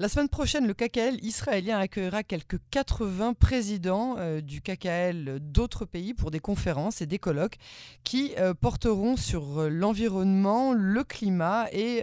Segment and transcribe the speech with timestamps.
[0.00, 6.14] La semaine prochaine, le KKL israélien accueillera quelques 80 présidents euh, du KKL d'autres pays
[6.14, 7.58] pour des conférences et des colloques
[8.02, 12.02] qui euh, porteront sur euh, l'environnement, le climat et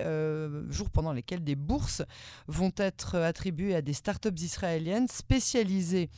[0.69, 2.01] jours pendant lesquels des bourses
[2.47, 6.09] vont être attribuées à des startups israéliennes spécialisées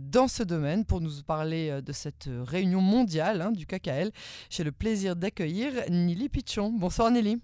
[0.00, 0.84] dans ce domaine.
[0.84, 4.10] Pour nous parler de cette réunion mondiale hein, du KKL,
[4.50, 6.70] j'ai le plaisir d'accueillir Nili Pichon.
[6.70, 7.40] Bonsoir Nili.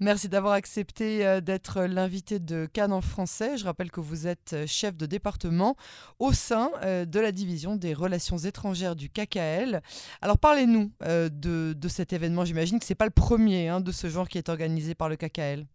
[0.00, 3.56] Merci d'avoir accepté euh, d'être l'invité de Cannes en français.
[3.58, 5.76] Je rappelle que vous êtes euh, chef de département
[6.18, 9.82] au sein euh, de la division des relations étrangères du KKL.
[10.22, 12.44] Alors parlez-nous de, cet événement.
[12.44, 15.08] J'imagine que ce n'est pas le premier hein, de ce genre qui est organisé par
[15.08, 15.66] le KKL.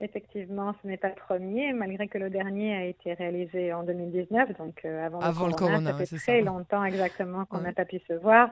[0.00, 4.56] Effectivement, ce n'est pas le premier, malgré que le dernier a été réalisé en 2019,
[4.58, 5.92] donc avant, le corona.
[5.92, 8.50] ça fait très longtemps exactement qu'on n'a pas pu se voir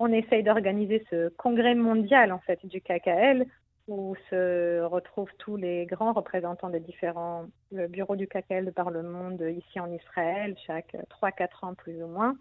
[0.00, 3.46] on essaye d'organiser ce congrès mondial en fait du KKL
[3.86, 9.02] où se retrouvent tous les grands représentants des différents euh, bureaux du KKL par le
[9.02, 12.34] monde ici en Israël chaque 3-4 ans plus ou moins.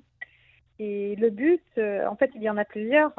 [0.79, 3.13] Et le but, euh, en fait, il y en a plusieurs.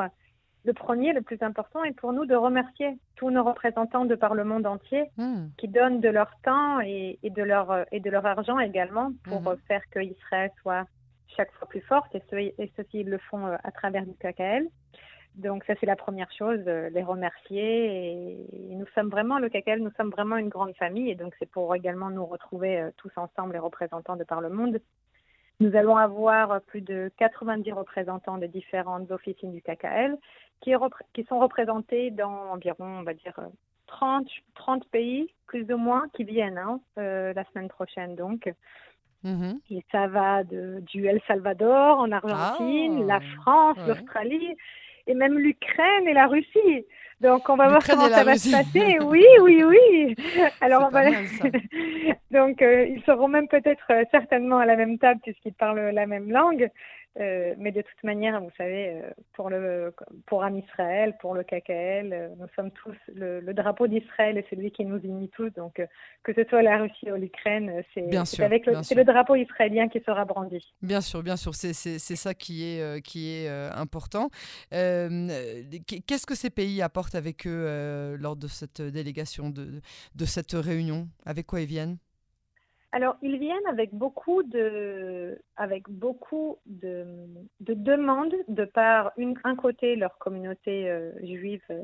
[0.64, 4.34] Le premier, le plus important, est pour nous de remercier tous nos représentants de par
[4.34, 5.48] le monde entier hmm.
[5.58, 9.56] qui donnent de leur temps et, de leur, et de leur argent également pour hmm.
[9.66, 10.86] faire que Israël soit
[11.36, 12.22] chaque fois plus forte et,
[12.76, 14.66] ceci, ils le font euh, à travers du KKL.
[15.36, 18.36] Donc ça c'est la première chose, euh, les remercier.
[18.70, 21.50] Et nous sommes vraiment le KKL, nous sommes vraiment une grande famille et donc c'est
[21.50, 24.80] pour également nous retrouver euh, tous ensemble, les représentants de par le monde.
[25.60, 30.16] Nous allons avoir plus de 90 représentants de différentes officines du KKL
[30.62, 30.72] qui,
[31.28, 33.38] sont représentés dans environ, on va dire,
[33.86, 38.14] 30, 30 pays, plus ou moins, qui viennent hein, la semaine prochaine.
[38.14, 38.50] Donc,
[39.22, 39.60] Mhm.
[39.70, 44.56] Et ça va de, du El Salvador en Argentine, la ah, France, l'Australie
[45.06, 46.84] et même l'Ukraine et la Russie.
[47.20, 48.98] Donc on va voir comment ça va se passer.
[49.02, 50.16] Oui, oui, oui.
[50.60, 51.02] Alors on va...
[52.30, 56.06] donc euh, ils seront même peut-être euh, certainement à la même table puisqu'ils parlent la
[56.06, 56.70] même langue.
[57.19, 59.93] Euh, mais de toute manière, vous savez, euh, pour le
[60.26, 64.71] pour Am Israël, pour le KKL, euh, nous sommes tous le, drapeau d'Israël et celui
[64.71, 65.50] qui nous unit tous.
[65.50, 65.82] Donc,
[66.22, 70.25] que ce soit la Russie ou l'Ukraine, c'est avec le, le, drapeau israélien qui sera
[70.25, 70.65] brandi.
[70.82, 74.28] Bien sûr, bien sûr, c'est ça qui est qui est important.
[74.70, 79.81] Qu'est-ce que ces pays apportent avec eux lors de cette délégation de
[80.15, 81.09] de cette réunion?
[81.26, 81.99] Avec quoi ils viennent?
[82.92, 87.06] Alors, ils viennent avec beaucoup de, avec beaucoup de,
[87.60, 89.12] de demandes de par
[89.44, 91.80] un côté leur communauté euh, juive euh,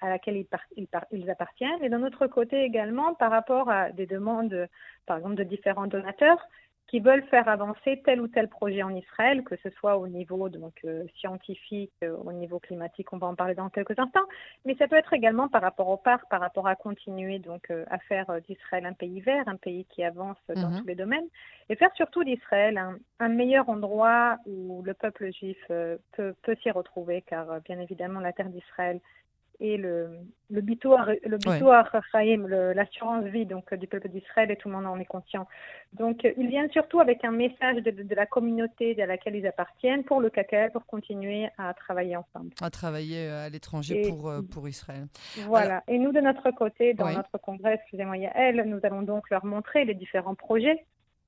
[0.00, 0.46] à, laquelle ils,
[0.76, 4.66] ils, ils, appartiennent, et d'un autre côté également par rapport à des demandes,
[5.04, 6.48] par exemple, de différents donateurs
[6.88, 10.48] qui veulent faire avancer tel ou tel projet en Israël, que ce soit au niveau
[10.48, 14.26] donc euh, scientifique, euh, au niveau climatique, on va en parler dans quelques instants,
[14.64, 17.84] mais ça peut être également par rapport au parc, par rapport à continuer donc euh,
[17.90, 20.80] à faire d'Israël un pays vert, un pays qui avance dans mhm.
[20.80, 21.26] tous les domaines,
[21.68, 26.70] et faire surtout d'Israël un, un, meilleur endroit où le peuple juif peut, peut s'y
[26.70, 29.00] retrouver, car bien évidemment la terre d'Israël
[29.60, 30.18] et le,
[30.50, 35.46] le le l'assurance vie donc du peuple d'Israël et tout le monde en est conscient.
[35.92, 40.20] Donc ils viennent surtout avec un message de, la communauté à laquelle ils appartiennent pour
[40.20, 42.50] le KKL pour continuer à travailler ensemble.
[42.60, 45.06] À travailler euh, à l'étranger pour, euh, pour Israël.
[45.46, 45.82] Voilà.
[45.88, 49.84] Et nous de notre côté, dans notre congrès, excusez-moi, elle, nous allons donc leur montrer
[49.84, 50.84] les différents projets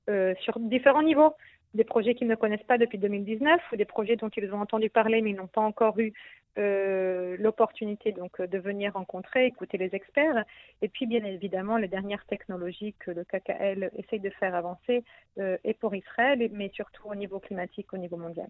[0.09, 1.33] euh, sur différents niveaux
[1.73, 4.89] des projets qu'ils ne connaissent pas depuis 2019 ou des projets dont ils ont entendu
[4.89, 6.13] parler mais ils n'ont pas encore eu
[6.57, 10.43] euh, l'opportunité donc de venir rencontrer, écouter les experts,
[10.81, 15.03] et puis bien évidemment les dernières technologies que le KKL essaye de faire avancer
[15.37, 18.49] euh, et pour Israël, mais surtout au niveau climatique, au niveau mondial.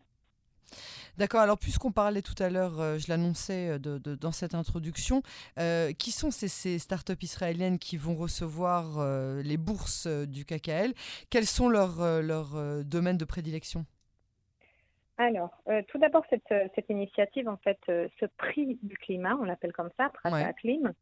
[1.17, 5.23] D'accord, alors puisqu'on parlait tout à l'heure, euh, je l'annonçais euh, dans cette introduction,
[5.57, 9.03] euh, qui sont ces, ces, startups israéliennes qui vont recevoir
[9.43, 10.93] les bourses du KKL
[11.29, 13.85] Quels sont leurs, leurs domaines de prédilection?
[15.17, 15.51] Alors,
[15.87, 20.09] tout d'abord, cette, cette, initiative, en fait, ce prix du climat, on l'appelle comme ça,
[20.09, 20.93] Prata Clim,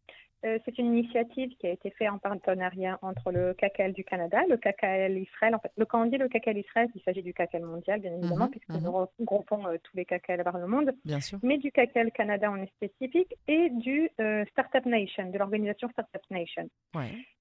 [0.45, 4.42] euh, c'est une initiative qui a été faite en partenariat entre le KKL du Canada,
[4.47, 5.56] le KKL Israël.
[5.56, 8.13] En fait, le, quand on dit le KKL Israël, il s'agit du KKL mondial, bien
[8.13, 9.07] évidemment, mhm, puisque nous mhm.
[9.19, 10.92] regroupons euh, tous les KKL par le monde.
[11.03, 11.39] Bien sûr.
[11.42, 16.21] Mais du KKL Canada en est spécifique et du euh, Startup Nation, de l'organisation Startup
[16.30, 16.69] Nation.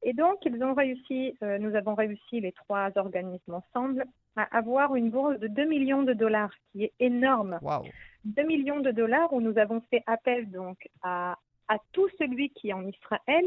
[0.02, 4.04] Et donc, ils ont réussi, nous avons réussi les trois organismes ensemble
[4.36, 7.58] à avoir une bourse de 2 millions de dollars, qui est énorme.
[7.62, 7.84] Wow.
[8.24, 11.36] 2 millions de dollars où nous avons fait appel donc à
[11.68, 13.44] à tout celui qui en Israël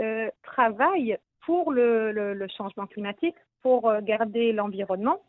[0.00, 5.20] euh, travaille pour le, changement climatique, pour euh, garder l'environnement.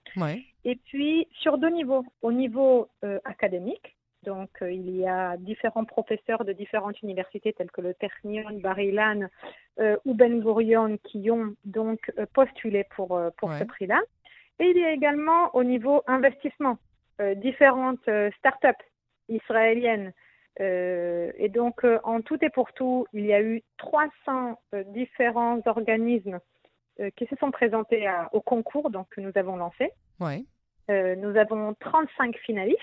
[0.63, 2.05] Et puis sur deux niveaux.
[2.21, 7.81] Au niveau euh, académique, donc il y a différents professeurs de différentes universités telles que
[7.81, 9.27] le Technion, Bar Ilan,
[10.05, 13.99] ou Ben Gurion qui ont donc postulé pour, pour ce prix-là.
[14.59, 16.77] Et il y a également au niveau investissement
[17.35, 18.85] différentes startups
[19.27, 20.13] israéliennes.
[20.59, 26.39] Et donc, en tout et pour tout, il y a eu 300 différents organismes
[27.15, 29.91] qui se sont présentés au concours donc, que nous avons lancé.
[30.19, 30.45] Ouais.
[30.89, 32.79] nous avons 35 finalistes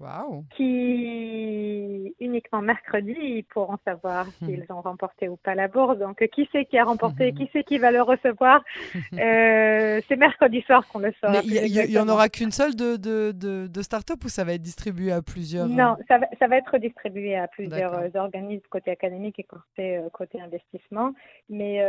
[0.00, 0.44] Wow.
[0.56, 4.46] Qui, uniquement mercredi, pourront savoir hmm.
[4.46, 5.98] s'ils ont remporté ou pas la bourse.
[5.98, 7.36] Donc, qui c'est qui a remporté hmm.
[7.36, 8.64] Qui c'est qui va le recevoir
[9.12, 11.34] euh, C'est mercredi soir qu'on le sort.
[11.44, 15.12] il n'y en aura qu'une seule de, de, de, start-up ou ça va être distribué
[15.12, 19.38] à plusieurs Non, ça va, ça va être distribué à plusieurs euh, organismes côté académique
[19.38, 21.12] et côté, euh, côté investissement.
[21.48, 21.80] Mais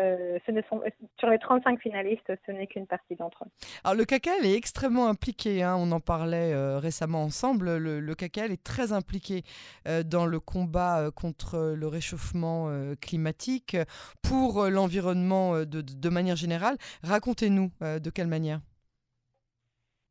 [0.45, 0.81] ce ne sont,
[1.19, 3.50] sur les 35 finalistes, ce n'est qu'une partie d'entre eux.
[3.83, 5.63] Alors, le CACAL est extrêmement impliqué.
[5.63, 5.75] Hein.
[5.79, 7.77] on en parlait récemment ensemble.
[7.77, 9.43] Le, le CACAL est très impliqué
[9.87, 13.77] euh, dans le combat euh, contre le réchauffement euh, climatique,
[14.21, 16.77] pour l'environnement de, manière générale.
[17.03, 18.59] Racontez-nous de quelle manière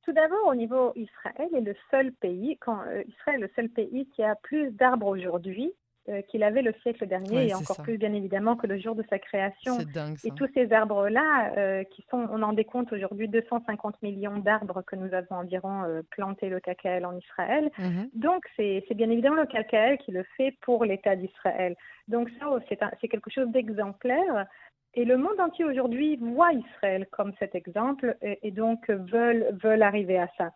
[0.05, 4.09] tout d'abord, au niveau Israël est le seul pays, quand Israël est le seul pays
[4.09, 5.82] qui a plus d'arbres aujourd'hui euh,
[6.29, 9.19] qu'il avait le siècle dernier et encore plus bien évidemment que le jour de sa
[9.19, 9.79] création.
[10.25, 14.97] Et tous ces arbres-là, euh, qui sont, on en décompte aujourd'hui 250 millions d'arbres que
[14.97, 17.71] nous avons environ euh, plantés le KKL en Israël.
[17.79, 18.11] Mhm.
[18.15, 21.77] Donc c'est bien évidemment le KKL qui le fait pour l'État d'Israël.
[22.09, 24.47] Donc ça, oh, c'est quelque chose d'exemplaire.
[24.95, 29.83] Et le monde entier aujourd'hui voit Israël comme cet exemple et, et donc veulent, veulent
[29.83, 30.53] arriver à ça.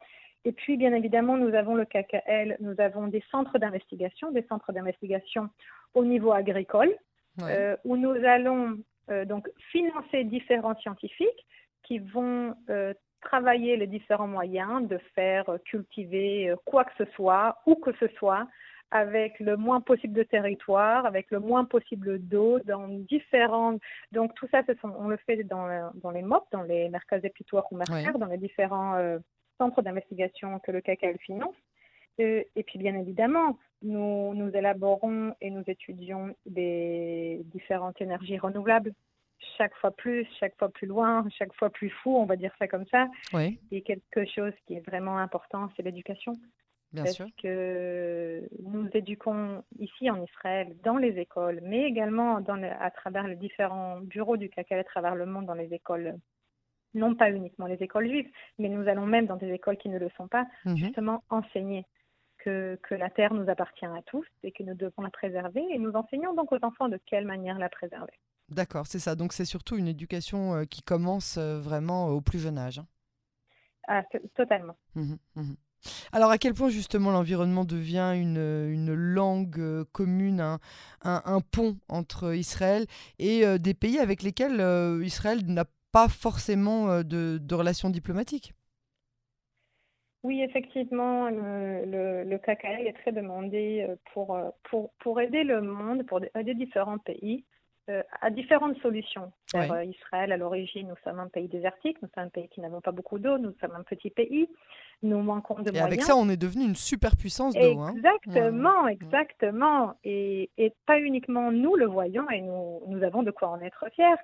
[0.46, 4.72] Et puis, bien évidemment, nous avons le KKL, nous avons des centres d'investigation, des centres
[4.72, 5.50] d'investigation
[5.92, 6.94] au niveau agricole,
[7.42, 8.78] euh, où nous allons
[9.10, 11.46] euh, donc financer différents scientifiques
[11.82, 17.74] qui vont euh, travailler les différents moyens de faire cultiver quoi que ce soit, où
[17.74, 18.46] que ce soit,
[18.92, 23.80] avec le moins possible de territoire, avec le moins possible d'eau, dans différentes...
[24.12, 24.94] Donc tout ça, ce sont...
[24.96, 28.38] on le fait dans, dans les MOP, dans les mercades épitoire ou mercades, dans les
[28.38, 29.18] différents
[29.58, 31.54] centre d'investigation que le CACAL finance.
[32.20, 38.92] Euh, et puis, bien évidemment, nous, nous élaborons et nous étudions des différentes énergies renouvelables
[39.58, 42.68] chaque fois plus, chaque fois plus loin, chaque fois plus fou, on va dire ça
[42.68, 43.06] comme ça.
[43.32, 43.58] Oui.
[43.70, 46.32] Et quelque chose qui est vraiment important, c'est l'éducation.
[46.92, 47.26] Bien parce sûr.
[47.42, 53.36] que nous éduquons ici en Israël, dans les écoles, mais également dans à travers les
[53.36, 56.14] différents bureaux du CACAL à travers le monde, dans les écoles
[56.96, 59.98] non pas uniquement les écoles juives, mais nous allons même dans des écoles qui ne
[59.98, 60.76] le sont pas, mhm.
[60.76, 61.86] justement enseigner
[62.38, 65.64] que, que, la terre nous appartient à tous et que nous devons la préserver.
[65.70, 68.12] Et nous enseignons donc aux enfants de quelle manière la préserver.
[68.48, 69.16] D'accord, c'est ça.
[69.16, 72.78] Donc c'est surtout une éducation euh, qui commence euh, vraiment au plus jeune âge.
[72.78, 72.86] Hein.
[73.88, 74.02] Ah,
[74.34, 74.76] totalement.
[74.94, 75.56] Mhm, mhm.
[76.10, 80.58] Alors à quel point justement l'environnement devient une, une langue euh, commune, un,
[81.02, 82.86] un, pont entre Israël
[83.18, 84.60] et des pays avec lesquels
[85.04, 85.64] Israël n'a
[85.96, 88.52] pas forcément euh, de, de relations diplomatiques.
[90.24, 95.42] Oui, effectivement, le, le, le, KKL est très demandé euh, pour, euh, pour, pour aider
[95.42, 97.44] le monde, pour aider différents pays
[98.20, 99.30] à différentes solutions.
[99.54, 102.90] Israël, à l'origine, nous sommes un pays désertique, nous sommes un pays qui n'avons pas
[102.90, 104.48] beaucoup d'eau, nous sommes un petit pays,
[105.04, 105.78] nous manquons de moyens.
[105.78, 107.78] Et avec ça, on est devenu une superpuissance d'eau.
[107.78, 107.94] Hein.
[107.94, 109.94] Exactement, exactement.
[110.02, 113.84] Et, et, pas uniquement nous le voyons et nous, nous avons de quoi en être
[113.94, 114.16] fiers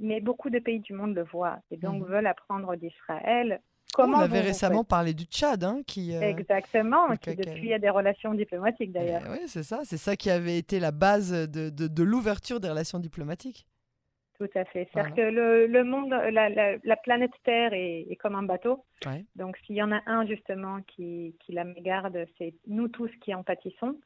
[0.00, 2.08] mais beaucoup de pays du monde le voient et donc mhm.
[2.08, 3.60] veulent apprendre d'Israël.
[3.92, 7.90] Comment On avait récemment parlé du Tchad, hein, qui euh, exactement, qui depuis a des
[7.90, 9.22] relations diplomatiques d'ailleurs.
[9.26, 12.68] Eh oui, c'est ça, c'est ça qui avait été la base de, de, l'ouverture des
[12.68, 13.66] relations diplomatiques.
[14.38, 14.88] Tout à fait.
[14.92, 18.84] C'est-à-dire que le, le, monde, la, la, planète Terre est, est comme un bateau.
[19.34, 23.34] Donc s'il y en a un justement qui, qui la mégarde, c'est nous tous qui
[23.34, 23.96] en pâtissons.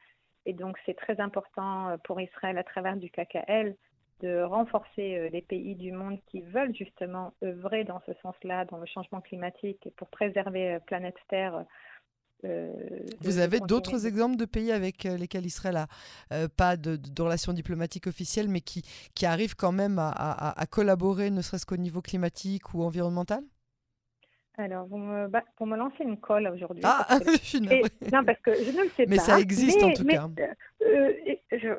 [0.47, 3.77] Et donc c'est très important pour Israël à travers du KKL
[4.21, 8.79] de renforcer euh, les pays du monde qui veulent justement œuvrer dans ce sens-là, dans
[8.79, 11.65] le changement climatique et pour préserver euh, planète Terre.
[12.45, 12.73] Euh,
[13.21, 15.87] Vous avez d'autres exemples de pays avec lesquels Israël
[16.31, 18.83] n'a pas de, relations diplomatiques officielles, mais qui,
[19.15, 23.43] qui arrivent quand même à, collaborer, ne serait-ce qu'au niveau climatique ou environnemental?
[24.59, 26.83] Alors, vous me, bah, pour me lancer une colle aujourd'hui.
[26.85, 29.11] Ah, je suis Non, parce que je ne le sais mais pas.
[29.11, 30.29] Mais ça existe en tout cas.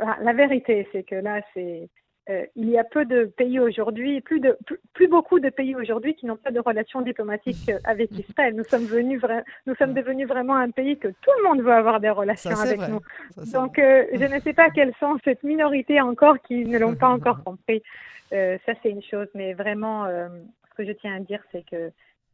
[0.01, 1.89] Ah, la vérité, c'est que là, c'est
[2.27, 4.57] euh, il y a peu de pays aujourd'hui, plus, de,
[4.93, 8.55] plus, beaucoup de pays aujourd'hui qui n'ont pas de relations diplomatiques euh, avec Israël.
[8.55, 9.21] Nous sommes, venus
[9.67, 12.79] nous sommes devenus vraiment un pays que tout le monde veut avoir des relations avec
[12.89, 12.99] nous.
[13.51, 17.09] Donc, euh, je ne sais pas quelles sont cette minorité encore qui ne l'ont pas
[17.09, 17.83] encore compris.
[18.31, 21.91] ça, c'est une chose, mais vraiment, ce que je tiens à dire, c'est que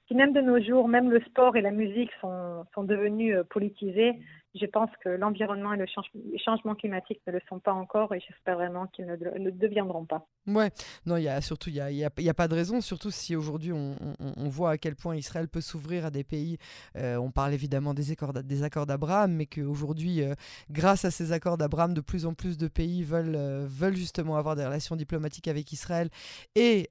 [0.08, 4.14] si même de nos jours, même le sport et la musique sont, sont devenus politisés,
[4.54, 5.86] je pense que l'environnement et le
[6.32, 10.06] les changements climatiques ne le sont pas encore et j'espère vraiment qu'ils ne, ne, deviendront
[10.06, 10.28] pas.
[10.48, 10.72] Ouais,
[11.06, 13.12] non, il y a surtout, il n'y a, y y a, pas de raison, surtout
[13.12, 16.58] si aujourd'hui on, on, voit à quel point Israël peut s'ouvrir à des pays.
[16.98, 20.34] Euh, on parle évidemment des accords, des accords d'Abraham, mais qu'aujourd'hui, euh,
[20.70, 24.36] grâce à ces accords d'Abraham, de plus en plus de pays veulent, euh, veulent justement
[24.36, 26.10] avoir des relations diplomatiques avec Israël
[26.56, 26.90] et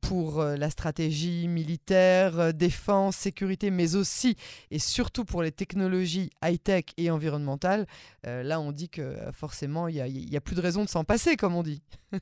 [0.00, 4.36] pour la stratégie militaire, défense, sécurité, mais aussi
[4.70, 7.86] et surtout pour les technologies high-tech et environnementales.
[8.24, 11.36] là, on dit que forcément, il n'y a, a, plus de raison de s'en passer,
[11.36, 11.82] comme on dit.
[12.12, 12.18] tout,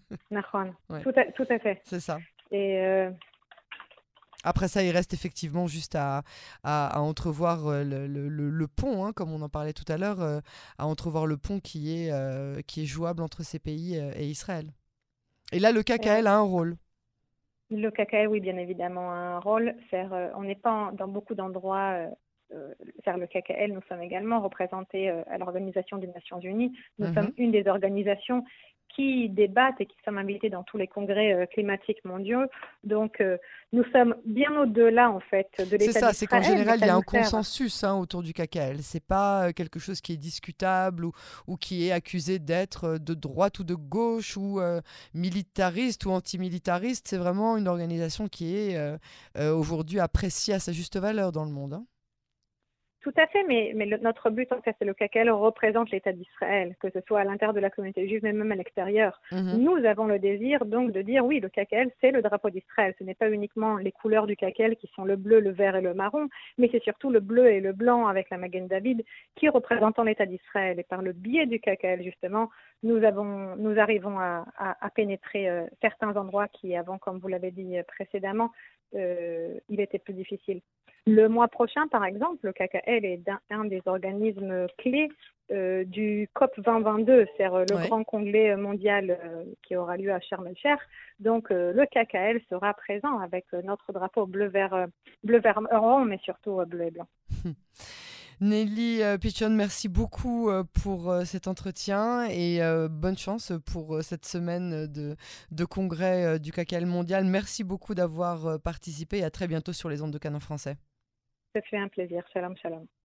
[1.17, 1.81] à, tout à fait.
[1.85, 2.19] C'est ça.
[2.55, 3.11] Et euh,
[4.45, 6.23] Après ça, il reste effectivement juste à,
[6.63, 10.21] à, entrevoir euh, le, le, le, pont, hein, comme on en parlait tout à l'heure,
[10.21, 10.41] euh,
[10.79, 14.67] à entrevoir le pont qui est, qui est jouable entre ces pays et Israël.
[15.53, 16.77] Et là, le KKL a un rôle.
[17.71, 19.75] Le KKL, oui, bien évidemment, a un rôle.
[19.93, 22.07] on n'est pas dans beaucoup d'endroits
[23.05, 26.73] vers le KKL, nous sommes également représentés à l'Organisation des Nations Unies.
[26.99, 27.15] Nous mhm.
[27.15, 28.45] sommes une des organisations
[28.95, 32.45] qui débattent et qui sont invités dans tous les congrès euh, climatiques mondiaux.
[32.85, 33.39] Donc, euh,
[33.73, 36.91] nous sommes bien au-delà, en fait, de l'État C'est ça, c'est qu'en général, il y
[36.91, 38.79] a un consensus hein, autour du KKL.
[38.83, 41.13] C'est pas euh, quelque chose qui est discutable ou,
[41.47, 44.61] ou qui est accusé d'être de droite ou de gauche ou
[45.13, 47.09] militariste ou antimilitariste.
[47.09, 48.79] C'est vraiment une organisation qui est
[49.41, 51.75] aujourd'hui appréciée à sa juste valeur dans le monde.
[51.75, 51.85] Hein.
[53.05, 56.75] Tout à fait, mais, mais notre but, en fait, c'est le KKL représente l'État d'Israël,
[56.81, 59.21] que ce soit à l'intérieur de la communauté juive, mais même à l'extérieur.
[59.31, 59.63] Mhm.
[59.63, 62.95] Nous avons le désir, donc, de dire oui, le KKL, c'est le drapeau d'Israël.
[62.99, 65.83] Ce n'est pas uniquement les couleurs du KKL qui sont le bleu, le vert et
[65.83, 69.51] le marron, mais c'est surtout le bleu et le blanc avec la Magen David qui
[69.51, 70.81] représentent l'État d'Israël.
[70.81, 72.49] Et par le biais du KKL, justement,
[72.83, 77.51] nous, avons, nous arrivons à, à, pénétrer euh, certains endroits qui, avant, comme vous l'avez
[77.51, 78.51] dit précédemment,
[78.95, 80.61] euh, il était plus difficile.
[81.07, 85.09] Le mois prochain, par exemple, le KKL est un, des organismes clés
[85.53, 89.19] euh, du COP 2022, c'est euh, le grand congrès mondial
[89.63, 90.81] qui aura lieu à Sharm el-Sheikh.
[91.21, 94.87] Donc, le KKL sera présent avec notre drapeau bleu vert
[95.23, 97.07] bleu vert rond, mais surtout bleu et blanc.
[98.41, 104.27] Nelly euh, Pichon, merci beaucoup euh, pour euh, cet entretien et bonne chance pour cette
[104.27, 105.17] semaine de,
[105.51, 107.25] de congrès du CACAL mondial.
[107.25, 110.77] Merci beaucoup d'avoir participé et à très bientôt sur les ondes de Canon français.
[111.55, 112.23] Ça fait un plaisir.
[112.33, 112.87] Shalom, shalom.